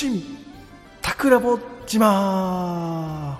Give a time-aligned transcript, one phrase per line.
[0.00, 0.22] 新
[1.02, 3.38] 桜ぼ島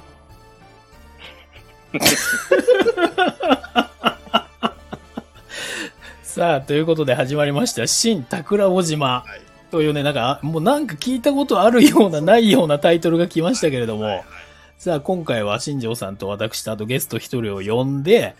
[6.23, 9.25] さあ、ということで始まりました、新桜尾島。
[9.70, 14.22] というね、なんか、もうなんか聞いたことあるような、ないようなタイトルが来ましたけれども、
[14.77, 18.36] さあ、今回は新庄さんと私とあとゲスト一人を呼んで、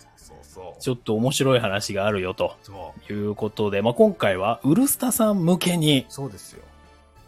[0.79, 2.55] ちょっと面白い話があるよと
[3.09, 6.61] いうことで、まあ、今回はウルスタさん向けに、そうですよ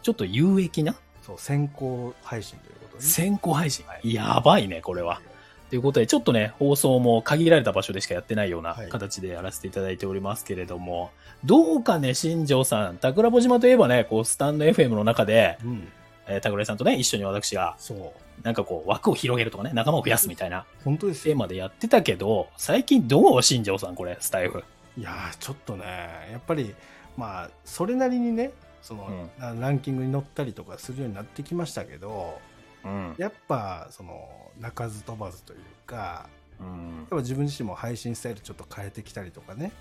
[0.03, 0.95] ちょっと有益な？
[1.23, 3.09] そう先行配信ということでね。
[3.09, 3.85] 先行配信？
[3.87, 4.13] はい。
[4.13, 5.21] やばいね、これは。
[5.69, 8.89] ということで、ちょっとね、放送も限られた場所でしかやってないようなはい。
[8.89, 11.09] 形でやらせていただいておりますけれども、
[11.43, 15.87] どうかね、新庄さん、桜穂島といえばね、こう、スタンド FM の中で、うん。
[16.27, 18.43] えー、桜井さんとね、一緒に私が、そう。
[18.43, 21.33] なんかこう、枠を広げるとかね、仲間を増やすみたいな本当ですよ。
[21.33, 23.41] テーマでやってたけど、最近どう？
[23.41, 24.63] 新庄さん、これ、スタイフ。
[24.95, 25.85] いやーちょっとね
[26.31, 26.75] やっぱり
[27.17, 28.51] まあそれなりにね
[28.83, 32.39] その、ラランキングに乗ったりとかするようになってきましたけど
[32.85, 33.15] うん。
[33.17, 39.71] やっぱその鳴かず飛ばずというかうんやっぱ自分自身も配信スタイルちょっと変えてきたりとかね、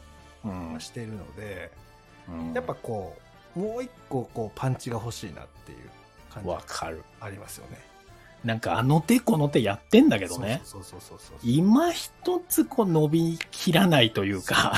[0.45, 1.71] うんしているので
[2.29, 3.17] うんやっぱこ
[3.57, 5.79] うもう一個こうパンチが欲しいなっていう
[6.33, 7.03] 感じがわかる。
[7.21, 7.79] ありますよね。
[8.45, 10.61] なんかあの手この手やってんだけどね。
[10.65, 14.75] そうそうそうそうそう今一つこう伸びきらないというか、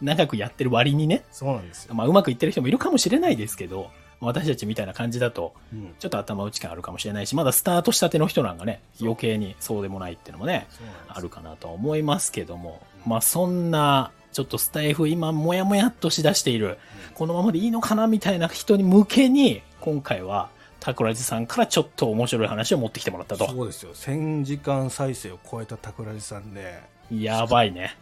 [0.00, 1.94] 長くやってる割にね、そうなんですよ。
[1.94, 10.66] まあうまくいってる人もいるかもしれないですけど、私たちみたいな感じだと、うんちょっと頭打ち感あるかもしれないし、まだスタートしたての人なんかね、余計にそうでもないっていうのもね、
[11.08, 16.78] あるかなとは思いますけども、うんまあそんな、ちょっとスタイフ今もやもやっとしだしている、
[17.14, 20.48] このままでいいのかなみたいな人に向けに、今回は、
[20.80, 23.48] 桜地さんからちょっと面白い話を持ってきてもらったと。
[23.48, 23.94] そうですよ。
[23.94, 27.96] 1000時間再生を超えた桜地さんで、やばいね。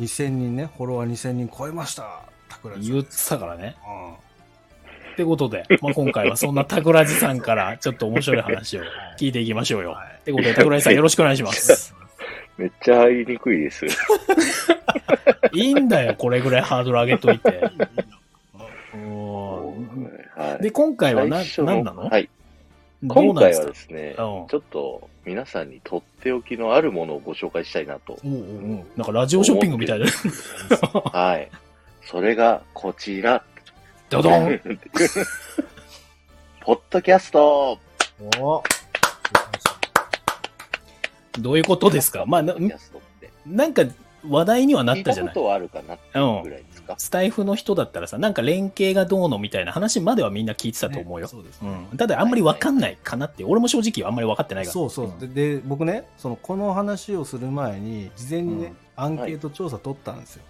[0.00, 2.22] 2000人ね、フォロワー2000人超えました。
[2.48, 3.04] 桜地さん言っ。
[3.04, 3.76] てたからね。
[3.86, 8.82] うんってことで、まあ、今回はそんな 桜地さんからちょっと面白い話を
[9.18, 9.90] 聞いていきましょうよ。
[9.90, 11.94] はいってことで、桜地さんよろしくお願いします。
[12.56, 13.84] めっちゃ入りにくいです。
[15.52, 17.60] いいんだよ、これぐらいハードル上げといて。
[20.60, 22.10] で、今回はな、何なの？
[23.06, 23.66] 今回はなんですか？
[23.66, 28.18] ですね、うんちょっと皆さんにとっておきのあるものをご紹介したいなと。
[28.24, 28.42] おうおうう
[28.74, 30.06] んなんかラジオショッピングみたいな。
[31.12, 31.50] はい。
[32.04, 33.42] それがこちら。
[34.08, 34.60] ドドン
[36.60, 37.78] ポッドキャスト
[38.40, 38.62] お
[41.38, 42.24] どういうことですか？
[42.26, 42.54] まあ、な。
[43.46, 43.82] なんか
[44.28, 45.96] 話題にはな聞いたったじゃないことはあるかな
[46.42, 46.64] ぐらい
[46.94, 47.00] か。
[47.00, 51.28] スタイフの人だったらさ、なんか連携がどうのみたいな話まではみんな聞いてたと思うよ。
[51.28, 51.88] そうですね。
[51.90, 51.96] うん。
[51.96, 54.72] ただあんまりわかんないかなって、俺も正直あんまり分かってないから。
[54.72, 55.12] そうそう。
[55.20, 60.44] で、で僕ね、その、この話をする前に、事前にね、アンケート調査取ったんですよ。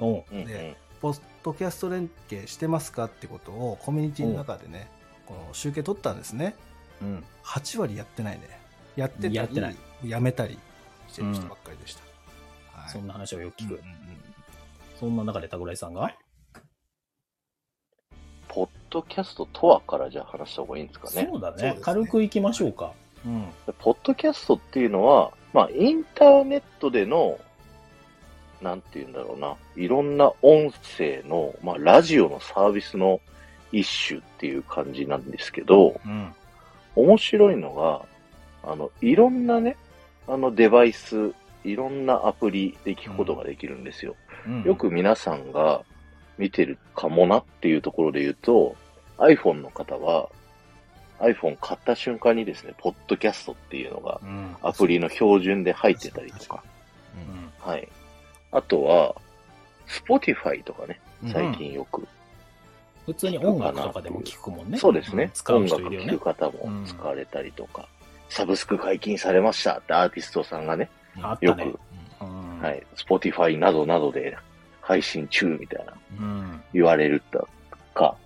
[0.00, 0.08] うん。
[0.08, 4.88] うんうんでポッドキャスト連携してますかってことをコミュニティの中でね、
[5.26, 6.54] この集計取ったんですね。
[7.02, 7.24] うん。
[7.42, 8.48] 8割やってないね。
[8.94, 10.60] やってたり、やってないやめたり
[11.08, 12.02] してる人ばっかりでした。
[12.02, 12.12] はい
[12.88, 13.74] そんな話をよく聞く。
[13.74, 14.31] うんうんうん
[15.02, 16.14] そんな中で桜井さんが、
[18.46, 21.28] ポッドキャストとはからじゃあ話した方がいいんですかね。
[21.28, 22.92] そうだねね軽くいきましょうか。
[23.26, 23.48] うん。
[23.80, 27.36] ポッドキャストっていうのは、まあ、インターネットでの、
[28.60, 33.20] なんて言うんだろうな、いろんな音声の、まあ、ラジオのサービスの
[33.72, 36.32] 一種っていう感じなんですけど、うん。
[36.94, 38.02] 面白いのが、
[38.70, 39.76] あの、いろんなね、
[40.28, 41.34] あのデバイス、
[41.64, 44.14] いろんなアプリで聞くことができるんですよ。
[44.46, 44.62] うん。
[44.62, 45.82] よく皆さんが
[46.38, 48.76] 見てるかもなっていうところで言うと、
[49.18, 50.28] iPhone の方は、
[51.20, 54.56] iPhone 買った瞬間にですね、ポッドキャストっていうのがうん。
[54.62, 56.62] アプリの標準で入ってたりとか、
[57.14, 57.88] うんはい。
[58.50, 59.14] あとは、
[59.86, 61.32] Spotify とかね、うん。
[61.32, 62.06] 最近よく、
[63.06, 64.78] 普通に音楽とかでも聞くもんね。
[64.78, 65.30] そうですね。
[65.34, 66.12] う音楽人いるよね。
[66.12, 66.24] 聴く。
[66.24, 67.88] 方も使われたりとか、
[68.28, 70.88] サブスク解禁されましたってアーティストさんがね、
[71.40, 71.78] よく、
[72.62, 74.36] はい、Spotify などなどで
[74.80, 75.92] 配信中みたいな。
[76.20, 76.62] うん。
[76.72, 77.48] 言われると
[77.92, 78.16] か、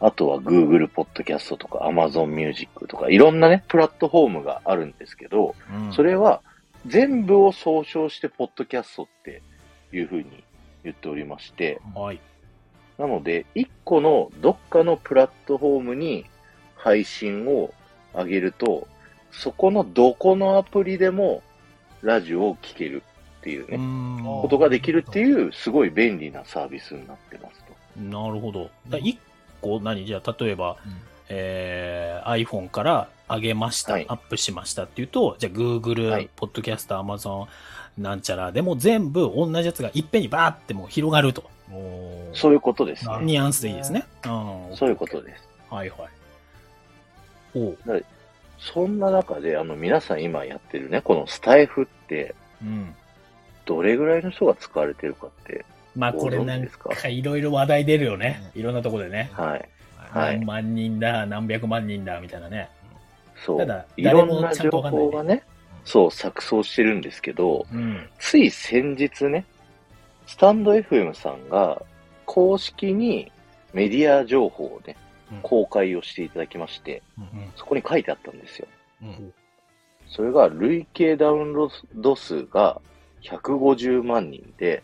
[0.00, 5.92] あとは Google Podcast とか Amazon Music とかいろんなね、プラットフォームがあるんですけど、うん。
[5.92, 6.40] それは
[6.86, 9.42] 全部を総称してポッドキャストって
[9.92, 10.42] いうふうに
[10.82, 12.20] 言っておりまして、はい。
[12.96, 16.24] なので、一個のどっかのプラットフォームに
[16.76, 17.74] 配信を
[18.14, 18.88] 上げると、
[19.30, 21.42] そこのどこのアプリでも
[22.04, 23.02] ラジオを聴ける
[23.40, 28.00] っていうね、うんことができるっていうすごい便利なサービスになってますと。
[28.00, 28.70] なるほど。
[28.88, 29.18] だ一
[29.60, 30.04] 個、何？
[30.04, 30.92] じゃあ、例えば、うん
[31.30, 37.46] えー iPhone から上げました、はいアップしましたっていうと、じゃあ Google、はいポッドキャスト、Amazon、
[37.98, 41.44] なんちゃらでも全部同じやつがいっぺんにバーってもう広がると。
[42.34, 43.18] そういうことですね。
[43.22, 44.04] ニュアンスでいいですね。
[44.24, 44.28] う
[44.72, 44.76] ん。
[44.76, 45.48] そういうことです。
[45.70, 45.98] はいはい。
[47.54, 47.78] おう。
[48.72, 52.94] そんな中で、あの、皆さん今やってるね、このスタイフって、うん。
[53.66, 55.64] どれぐらいの人が使われてるかって、
[55.94, 58.50] まあこれなんかかいろいろ話題出るよね。
[58.54, 59.30] いろんなとこでね。
[59.32, 59.68] はい。
[60.10, 62.68] はい何万人だ、何百万人だ、みたいなね。
[63.44, 63.86] そうただ。
[63.96, 65.42] いろんな情報がね、
[65.84, 68.08] そう、錯綜してるんですけど、うん。
[68.18, 69.44] つい先日ね、
[70.26, 71.82] スタンド FM さんが
[72.24, 73.30] 公式に
[73.72, 75.03] メディア情報をねうん、
[75.42, 77.52] 公開をしていただきまして、うん。
[77.56, 78.68] そこに書いてあったんですよ。
[79.02, 79.32] うん。
[80.08, 82.80] それが累計ダウンロード数が
[83.22, 84.82] 150万人で、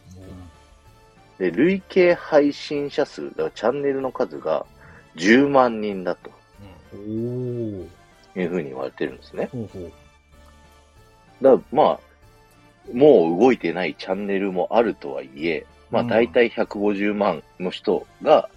[1.38, 4.66] で、累計配信者数、だからチャンネルの数が
[5.16, 6.30] 10万人だと。
[8.36, 9.48] いうふうに言われてるんですね。
[11.40, 12.00] だからまあ、
[12.92, 16.08] もう動いてないチャンネルもあるとはいえ、まあうん。
[16.08, 18.48] 大体150万の人が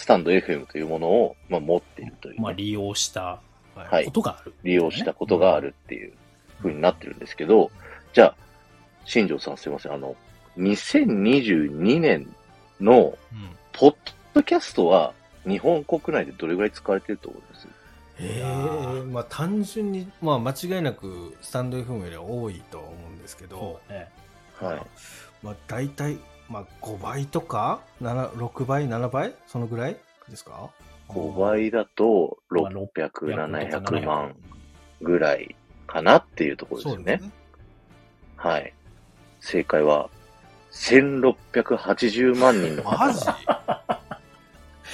[0.00, 3.42] スタンド FM というものを、まあ、持っているというね、まあ利用した
[3.74, 4.54] はいことがある。
[4.62, 6.12] 利用したことがあるっていう
[6.60, 7.70] ふうになってるんですけど、
[8.14, 8.34] じゃあ、
[9.04, 10.16] 新庄さんすいません、あの、
[10.58, 12.34] 2022年
[12.80, 13.94] のうんポッ
[14.32, 15.12] ドキャストは
[15.46, 17.68] 日本国内でどれぐらい使われてると思います？
[18.20, 24.08] ええまあ単純に、まあ間違いなくスタンド FM よりは多いと思うんですけどね。
[24.58, 24.82] はい。
[25.42, 26.18] まあ大体、
[26.50, 29.34] まあ5倍とか、7 6倍、7倍？
[29.46, 29.96] そのぐらい？
[30.28, 30.68] ですか
[31.08, 34.34] ？5倍だとまあ600、600 700万
[35.00, 35.54] ぐらい
[35.86, 37.18] かなっていうところですよね。
[37.18, 37.30] すね。
[38.36, 38.72] はい。
[39.40, 40.10] 正解は、
[40.72, 43.24] 1680万人の方マジ？
[43.24, 44.00] が、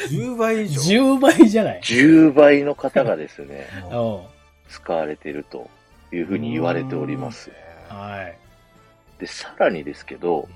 [0.08, 4.20] ?10 倍以上？10倍じゃない？10倍の方がですね、うん。
[4.68, 5.70] 使われていると
[6.12, 7.50] いうふうに言われております。
[7.88, 8.38] はい。
[9.18, 10.48] で、さらにですけど、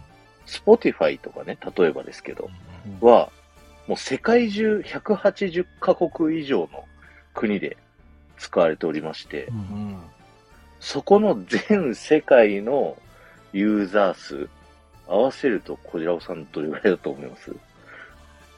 [0.51, 2.51] Spotify とかね、例えばですけど、
[3.03, 3.31] うんは、
[3.87, 6.85] もう世界中180カ国以上の
[7.35, 7.77] 国で
[8.39, 9.49] 使われておりまして。
[10.81, 12.97] そこの全世界の
[13.53, 14.49] ユーザー数、
[15.07, 17.55] 合わせると、小白さんどれぐらいだと思います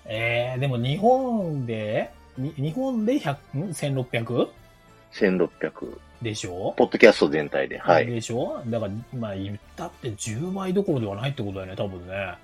[0.05, 4.49] えー、でも日本で、に日本で100、ん ?1600?
[6.23, 6.25] ?1600。
[6.25, 6.75] でしょ？
[6.77, 7.79] ポッドキャスト全体で。
[7.79, 8.07] はい。
[8.07, 8.63] でしょ？
[8.67, 12.35] だから、まあ言ったって10倍どころではないってことだよね、多分ね。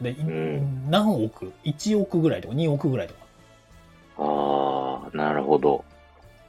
[0.00, 3.20] で、いん何億 ?1 億ぐらいとか2億ぐらいとか。
[4.18, 5.84] あー、なるほど。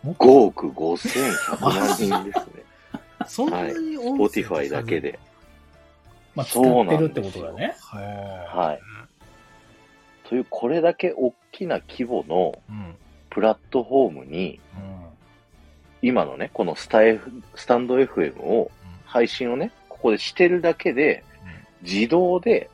[0.04, 2.64] もっ5億5100万人ですね。
[3.28, 3.74] そんなはい。
[3.74, 5.20] に音声 Spotify だけで。
[6.36, 7.76] まあ使そうってるってことだね。
[7.80, 8.80] ははい。
[10.30, 12.72] という、これだけ大きな規模のい。
[12.72, 12.96] うん。
[13.30, 14.60] プラットフォームに、
[16.08, 18.72] 今のね、このスタイフ、スタンド FM を、
[19.06, 21.26] 配信をね、ここでしてるだけで、
[21.82, 22.70] 自動で、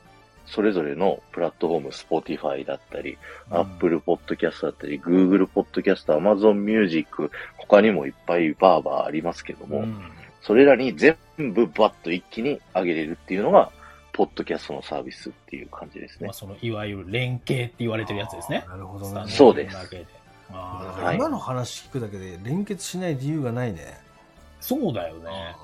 [0.46, 3.18] それぞれのプラットフォーム、Spotify だったり、
[3.50, 3.58] うん。
[3.58, 10.00] Apple Podcast だったり、Google Podcast、Amazon Music、他にもいっぱいバーバーありますけども、うん。
[10.42, 13.72] それらに全部バッと一気に上げれるっていうのが、
[14.12, 16.28] ポッドキャストのサービスっていう感じですね。
[16.28, 16.34] まあ。
[16.34, 18.64] その、いわゆる連携って言われてるやつですね。
[18.68, 19.24] なるほどね。
[19.28, 19.76] そうです
[20.54, 20.96] だけでだあー。
[20.96, 24.00] から今の話聞くだけで連結しない理由がないね。
[24.60, 25.56] そうだよね。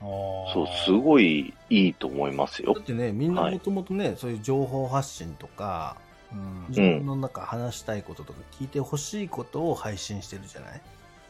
[0.00, 2.74] そう、すごいいいと思いますよ。
[2.74, 2.84] だっ。
[2.84, 5.96] てね、みんなもともとね、そういう情報発信とか、
[6.32, 6.66] うん。
[6.68, 10.80] 自分の中話したいこととか聞いてほしいことを配信してるじゃない？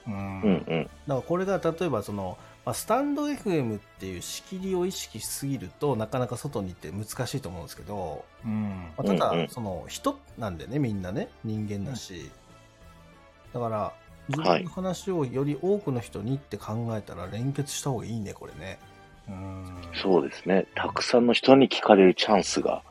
[0.08, 0.14] うん。
[0.14, 0.82] うんうん。
[0.84, 2.36] だからこれが例えばその、
[2.66, 8.88] まあ、スタンド FM っていう仕切りを意識しすぎるとなかなか外に行って難しいと思うんですけど、うん。
[8.98, 11.28] まあ、ただ、その人なんでねみんなね。
[11.44, 12.30] 人間だし、
[13.58, 13.92] だから
[14.28, 14.62] 自はい。
[14.62, 18.78] 分の話をより多くの人にって考えたら連結した方がいいねこれね。
[19.28, 19.64] うん。
[19.94, 20.66] そうですね。
[20.74, 22.82] たくさんの人に聞かれるチャンスが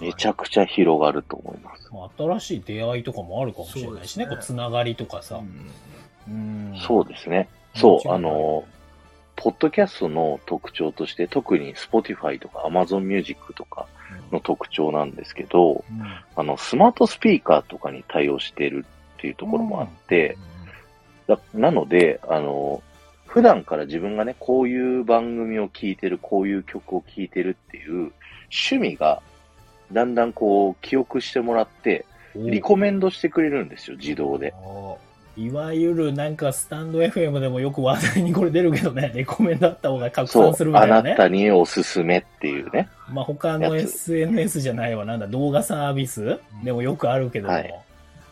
[0.00, 1.88] めちゃくちゃ広がると思います。
[1.92, 4.30] まあ新しい出会いとかもあるかもしれないしね、ね。
[4.30, 5.42] こうつながりとかさ。
[6.28, 6.72] うん。
[6.72, 6.78] うん。
[6.78, 7.48] そうですね。
[7.74, 8.64] そう、あの、
[9.34, 13.88] ポッドキャストの特徴として、特に Spotify とか Amazon Music とか
[14.30, 16.02] の特徴なんですけど、うん。
[16.36, 18.84] あの、スマートスピーカーとかに対応している
[19.22, 20.36] っていうところもあって、
[21.28, 22.82] だなので、あの、
[23.26, 28.12] 普段から自分がね、こういう番組を聴いてる、こういう曲を聴いてるっていう
[28.50, 29.22] 趣味が、
[29.92, 34.52] だんだんこう、記憶してもらって、リコメンドしてくれるんですよ、自動で。
[34.64, 34.98] お
[35.34, 41.14] いわゆるなんかスタンド FM でもよく話題にこれ出るけどね、レコメンドあった方が拡散する、みたあないなね。
[41.16, 42.88] たにおすすめっていうね。
[43.08, 46.22] まあ他の SNS じゃないわ、なんだ、動画サービス？
[46.22, 46.64] うん。
[46.64, 47.74] でもよくあるけども、はい。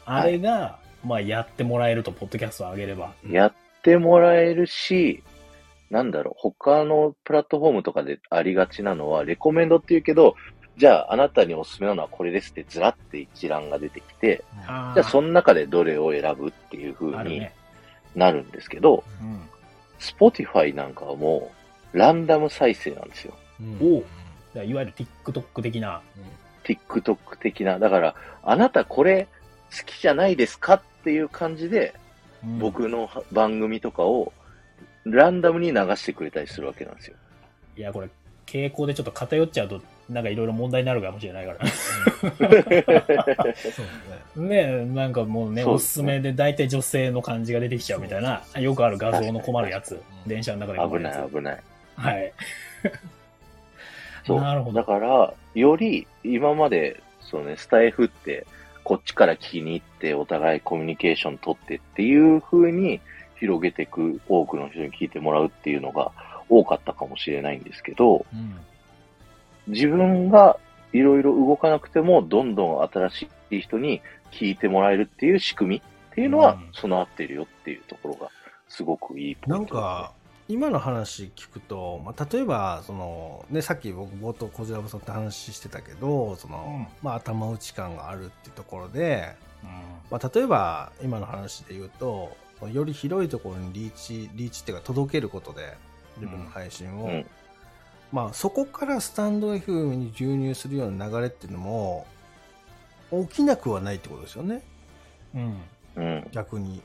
[0.05, 3.15] あれが、まあやってもらえると、ポッドキャストを上げれば。
[3.29, 3.53] やっ
[3.83, 5.23] てもらえるし、
[5.91, 10.37] なんだろう、他のプラットフォームとかでありがちなのは、レコメンドっていうけど、
[10.77, 17.55] じゃああなたにおすすめなのはこれですってずらって一覧が出てきて、あじゃあその中でどれを選ぶっていう風にあるね。
[18.15, 19.41] なるんですけど、うん。
[19.99, 21.51] Spotify なんかはも
[21.93, 23.35] うランダム再生なんですよ。
[23.61, 24.05] うん
[24.55, 26.01] いわゆる TikTok 的な。
[26.65, 27.79] TikTok 的な。
[27.79, 29.29] だから、あなたこれ
[29.71, 31.95] 好きじゃないですかっていう感じで、
[32.45, 34.33] うん僕のは番組とかを
[35.05, 37.17] ランダムに流してくれたりするわけなんですよ。
[37.77, 38.09] いや、これ、
[38.47, 41.67] 傾向でちょっと偏っちゃうと、なんかいろいろ問題になるかもしれないから。
[41.69, 42.27] そ
[44.37, 44.49] うね。
[44.49, 49.99] ねえ、なんかもうね、そうおすすめで大体女性の感じが出てきちゃうみたいな、よくある画像の困るやつに。
[50.27, 51.17] 電車の中でるやつ。
[51.17, 51.63] ない危ない。
[51.97, 52.33] はい。
[54.27, 54.41] そう。
[54.41, 58.47] なるほどだから、より今まで、そうね、スタイフって、
[58.85, 63.01] こっちから聞きに行って、お互いコミュニケーション取ってっていう風に
[63.39, 66.13] 広げていく、多くの人に聞いてもらうっていうのが
[66.49, 68.57] 多かったかもしれないんですけど、うん。
[69.69, 70.59] 自分が
[70.93, 78.29] いろいろ動かなくても、どんどん新しい人に聞いてもらえるっていう仕組みっていうのはうん、備わってるよっていうところが、
[78.69, 80.13] すごくいいポイなんントですねか、
[80.51, 86.87] 今の話聞くと、まあ、例えばその、ね、さっき僕冒頭こじさんって話してたけどその、うん。
[87.03, 89.37] まあ、頭打ち感があるっていうところで、
[90.11, 92.37] まあ、例えば今の話で言うと
[92.73, 95.77] より広いところにリーチリーチっていうか届けることで
[96.17, 97.27] 自分の配信を、うん。
[98.11, 102.07] まあ、そこからスタンド FM に流入するような流れっていうのも
[103.13, 104.63] 起きなくはないってことですよね。
[105.35, 105.61] うん。
[105.97, 106.29] うん。
[106.33, 106.83] 逆に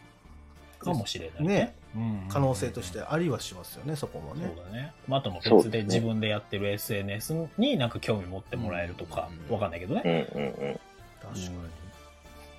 [0.85, 1.75] かもしれないね。
[1.95, 4.53] うん可能性としてありはしますよねそこもね。
[4.55, 4.93] そうだね。
[5.07, 9.53] まあ、あとも別で自分でやってる SNS になんか興味持ってもらえるとかう、ん。
[9.53, 10.27] わかんないけどね。
[10.33, 10.79] うんうんうん。
[11.21, 11.51] 確かに、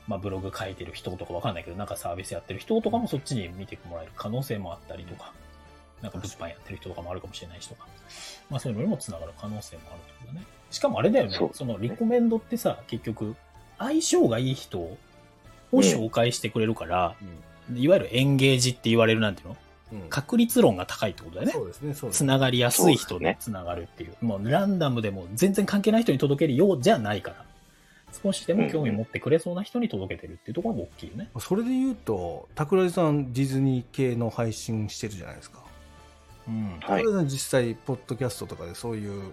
[0.08, 5.32] まあ、ブログ書いてる人とかわかんないけど、なんかサービスやってる人とかもそっちに見てもらえる可能性もあったりとか、
[6.02, 7.86] なんか物販やってる人とかもあるかもしれないしとか、
[8.50, 10.46] まあそういうのにもつながる可能性もあるってことだね。
[10.70, 13.36] しかもあれだよね、そのリコメンドってさ、結局、
[13.78, 14.96] 相性がいい人を
[15.72, 17.14] 紹介してくれるから、
[17.74, 19.56] いわゆるエンゲージって言われるなんていうの？
[19.92, 21.52] うんうん確率論が高いってことだよね。
[21.52, 24.16] そうですねそうですつながりやすい人そうですねでつながるっていう。
[24.20, 27.44] もうランダムでも全然関係ない人に届けるようじゃないから。
[28.22, 31.28] 少しでも興味持ってくれそうな人に届けてるっていうところも大きいよね。
[31.38, 35.58] それで言うと桜井さんディズニー系の配信してるじゃないですか
[36.48, 36.78] うん。
[36.80, 39.32] はい実際ポッドキャストとかでそういう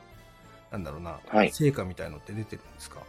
[0.71, 2.99] なんだろうな、はい成果みたいのって出てるんですか？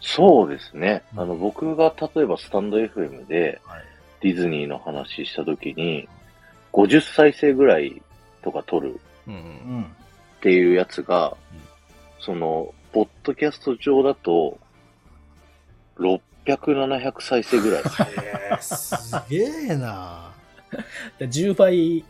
[0.00, 1.02] そうですね。
[1.14, 3.84] うんあの、僕が例えばスタンド FM ではい
[4.22, 6.08] ディズニーの話したときに、
[6.72, 8.00] 50再生ぐらい
[8.42, 9.00] とか撮る。
[9.28, 11.62] っていうやつが、うん
[12.22, 14.56] その、ポッドキャスト上だと、
[15.98, 17.82] 600、700再生ぐらい。
[17.82, 18.94] へーす
[19.28, 20.30] げえな
[21.18, 22.04] で10倍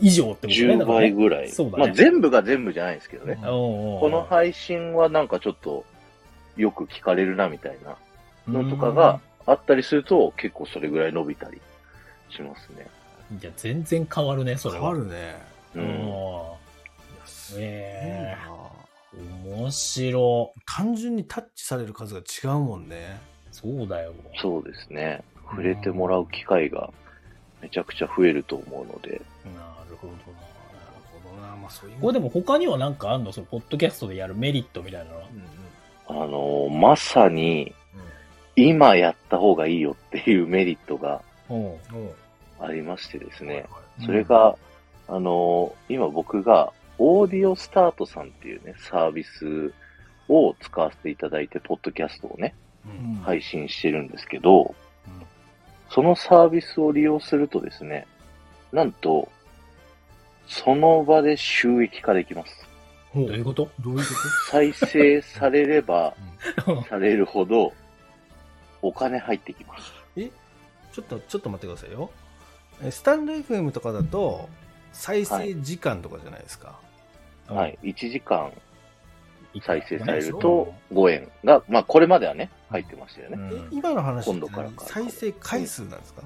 [0.00, 0.54] 以上ってことね。
[0.54, 1.50] 10倍ぐらい。
[1.50, 3.38] そうだねまあ全部が全部じゃないですけどね。
[3.42, 5.84] この配信はなんかちょっと
[6.56, 7.96] よく聞かれるなみたいな
[8.60, 11.60] のとかが、あったりすると結構それぐらい伸びたり
[12.30, 12.86] しますね。
[13.30, 13.38] うん。
[13.38, 14.80] いや、全然変わるね、それは。
[14.80, 15.36] 変わるね
[15.74, 15.82] うん。
[17.54, 18.58] ええな
[19.14, 20.52] え面白。
[20.64, 23.20] 単純にタッチされる数が違うもんね
[23.50, 24.14] そうだよ。
[24.40, 25.22] そうですね。
[25.50, 26.90] 触れてもらう機会が
[27.60, 29.20] めちゃくちゃ増えると思うので。
[29.44, 30.18] なるほどな。
[30.18, 30.24] なる
[31.12, 33.32] ほどなまあそういうこれでも他にはなんかあんの？
[33.32, 35.24] そのポッドキャストでやるメリットみたいなのは？
[35.30, 37.74] うんうんあのーまさに
[38.56, 41.22] 今やった方がいいよっていうメリットが
[42.60, 43.66] ありましてですね。
[43.98, 44.56] うんそれが、
[45.08, 49.72] あのー今僕がオーディオスタートさんっていうね、サービス
[50.28, 52.54] を使わせていただいて、ポッドキャストをね、
[52.86, 53.14] うん。
[53.16, 54.74] 配信してるんですけど、うん
[55.90, 58.06] そのサービスを利用するとですね、
[58.72, 59.30] なんと、
[60.46, 62.66] その場で収益化できます。
[63.14, 63.68] どういうこと？
[63.80, 64.04] どういうこ
[64.50, 66.14] 再生されれば
[66.64, 67.74] と、されるほど、
[68.82, 69.92] お金入ってきます。
[70.16, 70.30] え
[70.92, 72.10] ちょっとちょっと待ってくださいよ。
[72.82, 74.48] えスタンド FM とかだと
[74.92, 76.78] 再生時間とかじゃないですか、
[77.46, 77.78] はい。
[77.82, 78.52] 1時間
[79.64, 80.40] 再生されるそう。
[80.40, 83.36] と5円が、まあこれまではね、入ってましたよね。
[83.38, 83.58] うん。
[83.58, 86.22] え今の話って今度からか再生回数なんですか、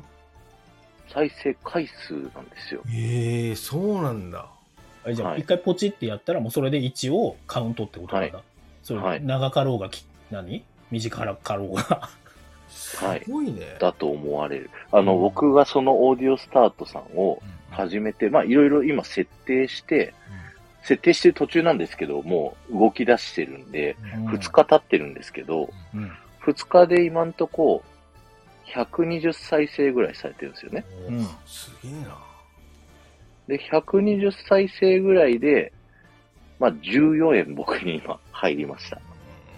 [1.13, 2.83] 再生回数なんですよ。
[2.93, 4.47] ええそうなんだ。
[5.05, 5.41] あじゃあ、はい。
[5.41, 8.43] 一回ポチってやったら、もうそれで1をカウントってことなんだ。
[8.83, 9.25] それ、はい。
[9.25, 10.65] 長かろうがき、何？
[10.91, 12.09] 短かろうが。
[12.76, 12.97] す
[13.30, 14.71] ごいね、だと思われる。
[14.92, 15.21] あの、うん。
[15.23, 17.56] 僕がそのオーディオスタートさんをうん。
[17.75, 20.14] 始めて、まあいろいろ今設定して、
[20.83, 24.28] 設定してる途中なんですけど、もう動き出してるんで、うん。
[24.28, 26.11] 2日経ってるんですけど、うん。
[26.42, 27.83] 2日で今んとこ、
[28.75, 30.85] 120再生ぐらいされてるんですよね。
[31.09, 31.25] うん。
[31.45, 32.18] すげえな。
[33.49, 35.73] で、120再生ぐらいで、
[36.59, 39.00] まあ、14円僕に今入りました。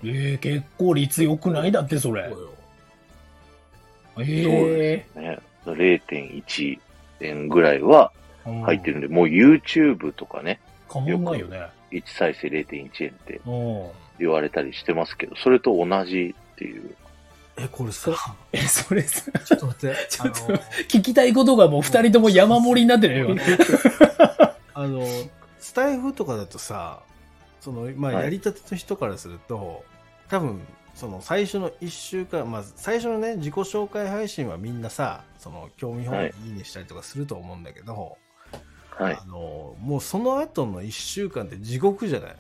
[0.02, 1.72] えー、結構率良くない？
[1.72, 2.28] だって、それ。
[2.30, 2.40] そう。
[2.40, 2.48] よ
[4.20, 6.78] えね、0.1
[7.20, 8.12] 円ぐらいは
[8.46, 8.64] えー。
[8.64, 11.68] 入ってるんで、もう YouTube とかね、かもんないよね。
[11.92, 13.90] 1再生0.1円ってうん。
[14.18, 16.94] 言われたりしてますけど、それと同じっていう。
[17.56, 18.12] え、これさ、
[18.52, 20.58] え、それさ、ちょっと待って、 ちょっとあの、
[20.88, 23.30] 聞きたいことがもう二人とも山盛りになってるよ。
[23.30, 23.42] 今
[24.74, 25.04] あの、
[25.58, 27.00] スタイフとかだとさ、
[27.60, 29.84] その、まあ、はいやりたての人からすると、
[30.28, 30.60] 多分、
[30.98, 38.18] その最初の1週間、まあ、最初のね、自己紹介配信はみんなさ、その、興味本位にいいねしたりとかすると思うんだけど、
[38.90, 39.24] はいあ。
[39.24, 42.36] の、もうその後の1週間って地獄じゃない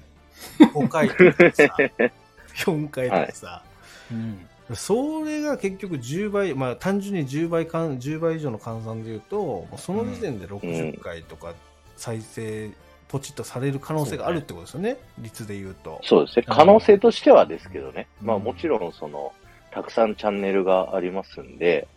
[0.58, 1.76] ?5 回とかさ、
[2.66, 3.62] 4回とかさ、
[4.10, 4.48] うん。
[4.74, 11.54] それが結局10倍、まあ単純に10倍かん、10倍以上の換算で言うと、もうその時点で60回とか
[11.96, 12.72] 再生、
[13.08, 16.00] ポチッとされる可能性があるってことですよね、率で言うと。
[16.04, 16.44] そうですね。
[16.46, 18.06] 可能性としてはですけどね。
[18.20, 19.32] うんまあもちろんその、
[19.70, 21.88] たくさんチャンネルがありますんで、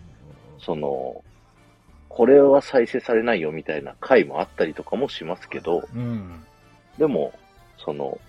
[0.60, 1.24] その、
[2.08, 6.44] これは再生されないよみたいな回もあったりとかもしますけど、うん。
[6.98, 7.34] でも、
[7.78, 8.20] その、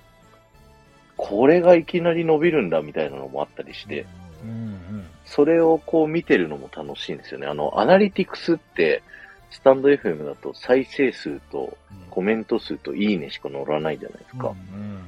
[1.16, 4.06] これがいきなり伸びるんだみたいなのもあったりして、
[4.44, 4.50] うん。
[4.50, 5.06] うん。
[5.24, 7.46] それをこう見てるのも楽しいんですよね。
[7.46, 9.02] あの、アナリティクスって、
[9.52, 11.76] スタンド FM だと再生数と
[12.10, 14.48] コメント数といいねしか乗らないじゃないですか。
[14.48, 15.02] うん。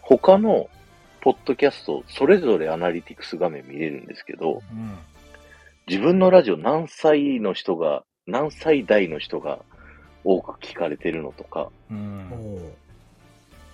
[0.00, 0.68] 他の
[1.20, 4.98] ポッドキャスト、それぞれアナリティクス画面見れるんですけど、うん。
[5.86, 9.60] 自分のラジオ何歳の人が、何歳代の人が
[10.24, 12.72] 多く聞かれてるのとか、うん。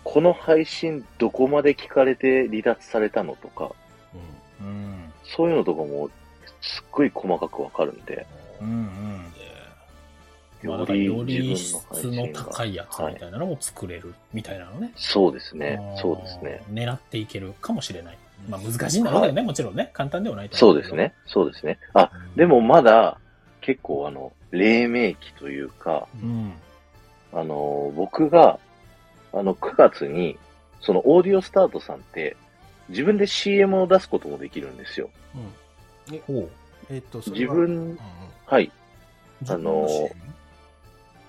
[0.05, 3.73] この配信どこまで聞かれて離脱されたのとか。
[5.25, 6.11] そういうのとかも
[6.61, 8.27] すっごい細かくわかるんで、
[8.61, 8.69] うん。
[8.69, 9.33] うん。
[10.63, 11.75] まあ、だよからより質
[12.05, 12.29] の。
[12.33, 14.93] 高いやつみたいなのも作れるみたいなのね。
[14.97, 16.63] そうですねそうですね。。
[16.73, 18.19] 狙っていけるかもしれない。
[18.49, 19.91] まあ難しいんだろうけどね、もちろんね。
[19.93, 21.15] 簡単ではないとそ思けどうですね。
[21.27, 21.79] そうですね。
[21.95, 23.19] あ、でも、まだ
[23.61, 26.53] 結構あの、黎明期というか、うん。
[27.33, 28.59] あの、僕が、
[29.33, 30.39] あの、9月に、
[30.81, 32.37] そのオーディオスタートさんって、
[32.89, 35.11] 自分で CM を出すこともできるんですよ。
[36.09, 36.19] うん。
[36.21, 36.51] ほう。
[36.91, 37.99] えっと、自分
[38.47, 38.73] はい。
[39.47, 39.87] あの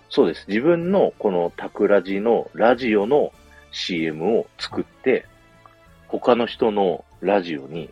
[0.10, 0.46] そうです。
[0.48, 3.32] 自分のこのタクラジのラジオの
[3.72, 5.26] CM を作って、
[6.08, 7.90] 他の人のラジオに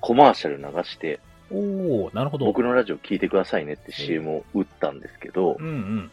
[0.00, 2.46] コマーシャル流して、おおなるほど。
[2.46, 6.10] 僕のラジオ聞いてくださいねって CM を打ったんですけどう、んうん。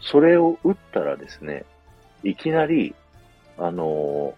[0.00, 1.64] それを打ったらですね、
[2.22, 2.94] いきなり、
[3.58, 4.34] あの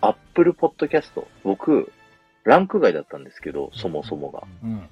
[0.00, 1.92] ー、Apple Podcast、僕、
[2.44, 4.42] ランク外だったんですけど、そもそもが。
[4.62, 4.88] うん。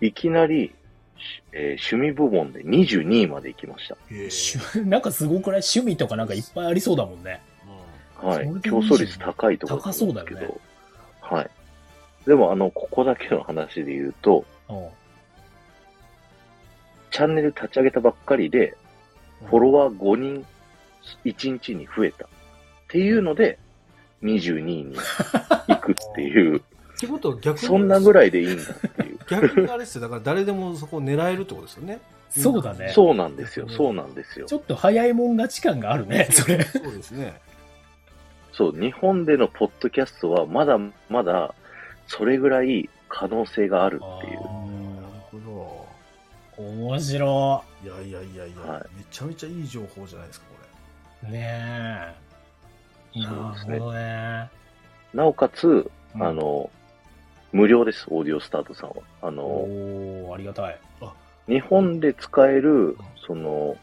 [0.00, 0.72] いきなり、し
[1.52, 3.96] えー趣味部門で22位まで行きました。
[4.80, 7.40] なんかすごくない趣味とかなんかいっぱいありそうだもんね。
[8.16, 8.60] はいそれ。
[8.60, 10.60] で競争率高いところ高そうだよねけど、
[11.20, 11.50] はい。
[12.26, 14.88] でも、あの、ここだけの話で言うと、うん。
[17.10, 18.76] チャンネル立ち上げたばっかりで、
[19.46, 20.46] フォロワー5人、
[21.24, 22.26] 1日に増えた。
[22.26, 22.28] っ
[22.88, 23.58] ていうので、
[24.22, 24.96] 22位に
[25.68, 26.62] 行くっていう、 っ
[27.00, 29.09] てことは逆に、そんなぐらいでいいんだっていう。
[29.30, 30.02] 逆にあれですよ。
[30.02, 32.00] だから誰でもそこを狙えるってことですよね。
[32.30, 32.92] そうだね。
[32.94, 34.54] そうなんですよ、そうなんですよち。
[34.54, 36.62] ょっと早いもん勝ち感があるね、それ。
[36.64, 37.40] そうですね。
[38.52, 41.54] そう、日本でのポッドキャストはまだまだ、
[42.06, 44.34] それぐらい可能性があるっていう。
[44.34, 45.86] なるほ
[46.58, 47.88] 面白ど。
[47.88, 50.46] いやいやいやいや、はめちゃめちゃいい情報じゃないですか、
[51.22, 51.32] こい。
[51.32, 52.14] ねえ。
[53.14, 54.50] そうなですねるほどね。
[55.14, 56.70] なおかつ、うんあの、
[57.52, 58.96] 無料です、オーディオスタートさんは。
[59.22, 60.78] あの、おー、ありがたい。
[61.48, 63.76] 日本で使えるん、その、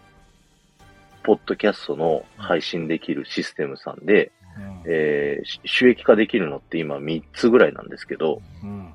[1.23, 8.93] ポッドキャストの配信できるシステムさんで、うんえーし収益化できるのって今3つぐらいなんですけど、うん。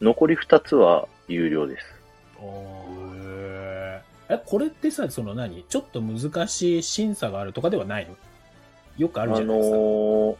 [0.00, 1.86] 残り2つは有料です。
[2.40, 5.64] へーえ、これってさ、その何？
[5.64, 8.14] ちょっと難しい審査があるとかではないの？
[8.98, 9.76] よくああるじゃないですか。
[9.76, 10.36] のー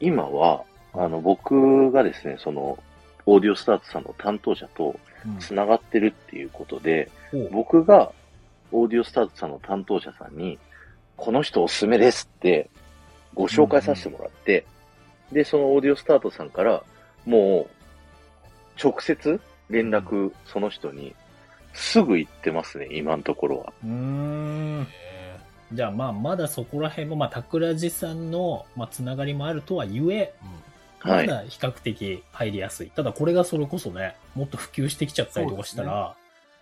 [0.00, 2.78] 今は、あの、僕がですね、その、
[3.24, 8.12] オーディオスタートさんの担当者とうん繋がってるっていうことで、ほう僕が
[8.72, 10.58] オーディオスタートさんの担当者さんに、
[11.16, 12.68] この人おすすめですって
[13.34, 14.64] ご紹介させてもらって、
[15.30, 16.82] で、そのオーディオスタートさんから、
[17.24, 21.14] もう、直接連絡、その人に、
[21.72, 23.72] すぐ行ってますね、今のところは。
[23.82, 24.86] うーん。
[25.72, 30.30] じゃあまあ、まだそこら辺も、まあ、桜地さんの、まあ、つながりもあるとはゆえ、はい。
[31.04, 32.90] まだ比較的入りやすい。
[32.90, 36.14] ただこれがそれこそね、もっと普及してきちゃったりとかしたら、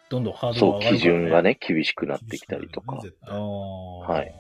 [0.09, 0.99] どんどんハードルそう、が上がるから、ね。
[0.99, 3.01] 基準がね、厳しくなってきたりとか。
[3.03, 4.35] 絶あ対ーはい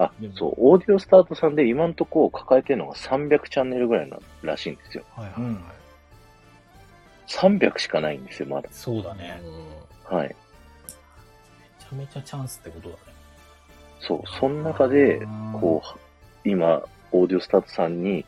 [0.00, 5.02] あそう、オーディオスタートさんで今んとこ抱えてるのが300チャンネルぐらいならしいんですよ。
[5.16, 5.60] はいはいうん
[7.28, 8.68] 300しかないんですよ、まだ。
[8.72, 9.40] そうだね。
[10.04, 10.28] はい。
[10.28, 13.00] めちゃめちゃチャンスってことだね。
[14.00, 15.26] そう、その中で、
[15.60, 16.82] こう、今、
[17.12, 18.24] オーディオスタートさんに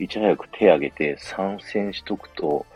[0.00, 2.66] いち早く手挙げて参戦しとくと、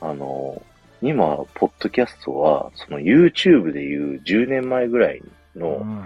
[0.00, 0.62] あの、
[1.02, 5.22] 今、ポッドキャストは、その YouTube でいう10年前ぐらい
[5.56, 6.04] の、うん。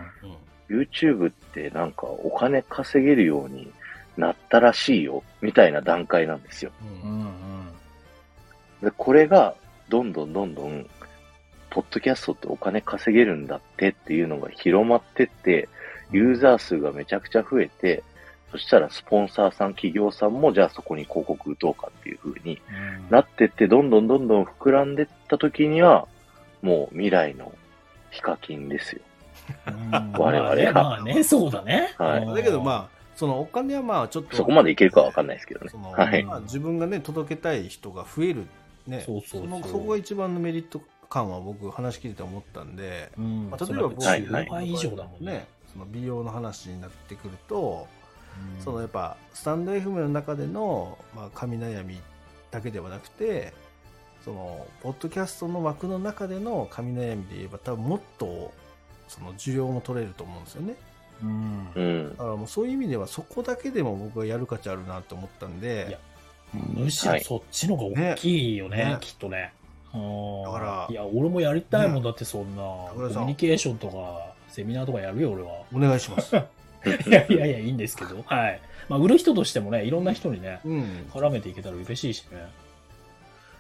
[0.69, 3.71] YouTube ってなんかお金稼げるように
[4.17, 6.73] なったらしいよ、みたいな段階なんですよ。
[8.83, 9.55] で、これが、
[9.89, 10.87] どんどんどんどん、
[11.69, 15.69] ポッドキャストってお金稼げるんだってっていうのが広まってって、
[16.11, 18.03] ユーザー数がめちゃくちゃ増えて、
[18.53, 22.61] そしたらスポンサーさん、企業さんも、じゃあそこに広告打とうかっていう風に
[23.09, 26.07] なってって、どんどんどんどん膨らんでった時には、
[26.61, 27.51] もう未来の
[28.11, 29.01] ヒカキンですよ。
[29.67, 31.95] うん我々がまあね、そうだね。
[31.97, 34.37] はいうんだけどまあ、そのお金はまあちょっと。
[34.37, 38.47] そこまでいけるかはわかんないですけどねはいまあ、自分がね、届けたい人が増える。
[38.87, 39.03] ね。
[39.07, 45.47] そうそうそうのそこが一番のメリット感は僕話聞いてて思ったんで、うんまあ、例えば僕、はいはい10倍以上だもんね。
[45.73, 48.02] その美容の話になってくると、うん
[48.65, 52.01] そのやっぱスタンド FM の中での、まあ、神悩み
[52.51, 53.53] だけではなくて
[54.25, 58.53] そのポッドキャストの枠の中での神悩みで言えば多分もっと
[59.09, 60.75] その需要も取れると思うんですよね。
[61.23, 61.69] うん。
[61.75, 62.11] うん。
[62.11, 62.17] だ。
[62.17, 65.99] からもうそういう意味ではそこだけでも僕はやる価値あるなと思ったんいでや
[66.55, 68.85] むしろそっちの方が大きいよね、ね。
[68.85, 69.53] ねきっとね。
[69.95, 75.51] うんだからいや、俺もやりたいもんだって、そんな、コ桜井さんミュニケーションとか、セミナーとかやるよ、俺は。
[75.73, 76.35] お願いします、
[77.07, 78.23] いやいやいや、いいんですけど。
[78.27, 78.61] はい。
[78.89, 82.49] まあ、売る人としてもね、いろんな人にね、うん、絡めていけたら嬉しいしね。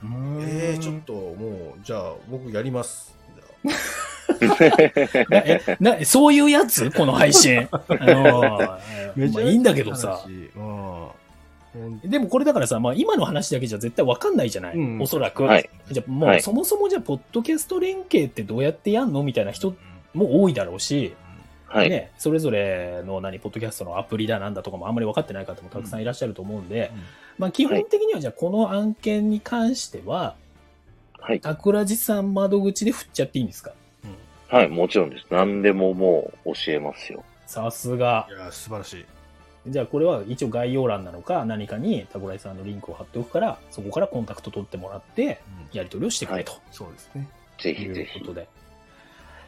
[0.04, 3.16] えー、ちょっともうじゃあ僕やります
[5.30, 6.90] なえなそういうやつ？
[6.90, 7.68] この配信。
[7.70, 8.80] あのあま
[9.16, 10.26] あいいんだけどさ。
[12.04, 15.44] でもこれだからさ、まあ今の話だけじゃ絶対わかんないじゃない、うんおそらく。
[15.44, 19.22] はいじゃあもうはいそもそもじゃあ、ポッドキャスト連携ってどうやってやんの？
[19.22, 19.74] みたいな人
[20.14, 21.14] も多いだろうし、
[21.72, 21.90] はい。
[21.90, 27.02] ね、それぞれの何、ポッドキャストのアプリだなんだとかもあんまり分かってない方もたくさんいらっしゃると思うんで、うん
[27.38, 30.37] まあ基本的にはじゃあこの案件に関しては、
[31.18, 31.40] はい。
[31.42, 33.72] 桜地さん窓口で振っちゃっていいんですか？
[34.48, 35.26] はい、もちろんです。
[35.30, 37.24] 何でももう教えますよ。
[37.46, 38.32] さすがい。
[38.35, 39.04] や素晴らしい
[39.68, 45.40] じゃあこれは一応概要欄なのか何かに桜井さんのリンクを貼っておくから、そこからコンタクト取ってもらって、
[45.72, 48.20] やり取りをしてくれとそうですねぜひいうぜひ。
[48.20, 48.46] ことで。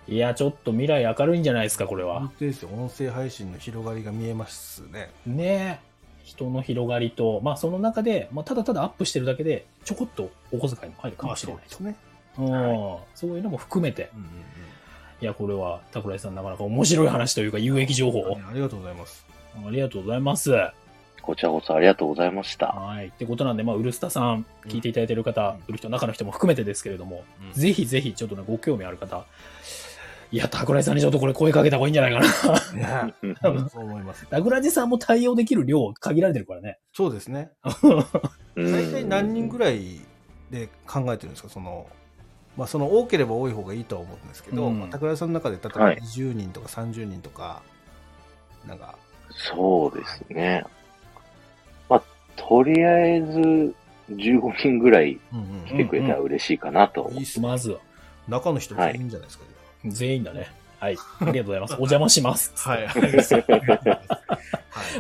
[0.07, 2.33] いや、ちょっと未来明るいんじゃないですか、これは本。
[2.39, 5.95] 当ですよ音声配信の広がりが見えますねねえ。
[6.25, 11.83] 人の広がりと、まあその中で、まあただただアップしてるだけで、ちょこっとお小遣いも入るかもしれないと。
[11.85, 11.97] ね
[12.37, 14.27] うんそういうのも含めて、うんうん
[15.21, 19.25] いや、これは桜井さんなかなか面白い話というか有益情報うん、ありがとうございます
[19.65, 20.51] ありがとうございます。
[20.51, 20.75] は
[21.23, 22.75] こちらこそありがとうございました。
[23.03, 23.07] い。
[23.07, 29.25] ってことなんで、まあ、ウルスタさん、聞いていただいている方、うん売る人、中の人も含めてですけれども、うんぜひぜひ、ちょっとね、ご興味ある方、
[30.33, 33.07] いや、桜井さんにちょっとこれ声かけた方がいいんじゃないかな。
[33.09, 33.15] ね。
[33.43, 34.27] 多分そう思います。
[34.31, 36.79] 桜地さんも対応できる量限られてるからね。
[36.93, 37.51] そうですね。
[38.57, 40.01] う ん大体何人ぐらい
[40.51, 41.49] で考えてるんですか？
[41.49, 41.87] その
[42.57, 44.91] まあその多ければ多い方がいいとは思うんですけど、うん。
[45.17, 45.97] さんの中で例えばはい。
[45.97, 47.63] 20人とか30人とか、
[48.67, 48.97] なんか。
[49.31, 50.65] そうですね。
[51.89, 52.03] まあ、
[52.37, 53.75] とりあえず、
[54.11, 57.49] 15人ぐらいうん来てくれたら嬉しいかなとうん、いいっすね。
[57.49, 57.79] まずは、
[58.29, 59.45] 中の人全員じゃないですか、
[59.87, 60.49] 全員だね。
[60.81, 60.97] はい。
[61.21, 61.73] ありがとうございます。
[61.75, 62.53] お邪魔します。
[62.57, 62.87] はい。
[62.87, 63.03] はい。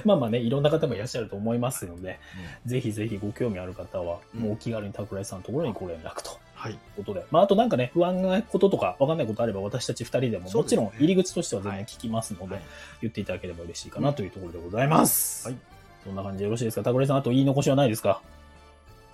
[0.04, 2.18] まあまあね、いろんな方もいらっしゃると思いますので、
[2.66, 6.38] ぜひぜひご興味ある方は、うんもうお気軽に桜井さんのところにご連絡と。
[6.54, 6.72] はい。
[6.72, 7.24] いうことで。
[7.30, 12.64] まあ、あとなんかね、不安なこととか、わかんないことあれば、私たち二人でも、もちろん入り口としては全然聞きますので、はい
[13.02, 15.48] 言っていただければ嬉しいかなというところでございます。
[15.48, 15.56] はい。
[16.04, 16.82] そんな感じでよろしいですか？
[16.84, 18.20] 桜井さん、あと言い残しはないですか？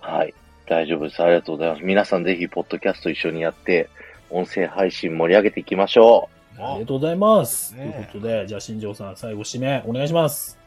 [0.01, 0.35] はい。
[0.67, 1.21] 大丈夫です。
[1.23, 1.85] ありがとうございます。
[1.85, 3.89] 皆さんぜひ、ポッドキャスト一緒にやって、
[4.31, 7.75] 音声配信盛り上げていきましょありがとうございます。
[7.75, 10.59] ねということで、じゃあ、新庄さん、最後、締め、お願いします。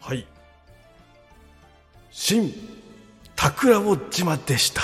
[0.00, 0.26] はい。
[2.10, 2.52] 新、
[3.36, 4.82] 桜ぼ島でした。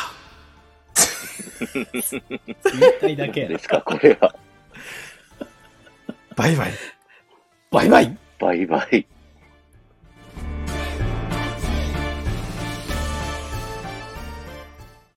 [3.00, 3.32] 言いたいだう。
[3.32, 3.58] けで。
[3.58, 4.34] すか、これは。
[6.34, 6.72] バイバイ。
[7.70, 9.06] バイバイバイバイ。